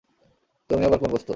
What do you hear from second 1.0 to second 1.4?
কোন বস্তু?